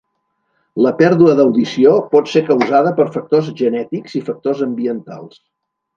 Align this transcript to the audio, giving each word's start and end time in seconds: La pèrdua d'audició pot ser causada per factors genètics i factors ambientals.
La 0.85 0.93
pèrdua 1.01 1.35
d'audició 1.39 1.93
pot 2.15 2.31
ser 2.33 2.43
causada 2.49 2.95
per 3.01 3.07
factors 3.19 3.51
genètics 3.61 4.17
i 4.21 4.23
factors 4.31 4.65
ambientals. 4.69 5.39